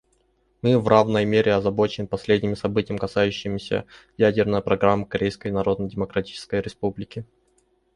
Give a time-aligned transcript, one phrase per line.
[0.63, 3.85] Мы в равной мере озабочены последними событиями, касающимися
[4.17, 7.23] ядерной программы Корейской Народно-Демократической Республики.